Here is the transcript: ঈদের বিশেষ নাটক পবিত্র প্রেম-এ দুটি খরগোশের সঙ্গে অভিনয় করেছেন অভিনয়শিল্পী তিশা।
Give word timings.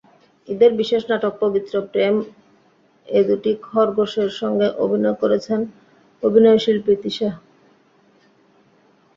ঈদের 0.49 0.71
বিশেষ 0.75 1.01
নাটক 1.09 1.33
পবিত্র 1.39 1.73
প্রেম-এ 1.91 3.19
দুটি 3.27 3.51
খরগোশের 3.67 4.29
সঙ্গে 4.39 4.67
অভিনয় 4.83 5.17
করেছেন 5.21 5.59
অভিনয়শিল্পী 6.23 6.93
তিশা। 7.03 7.29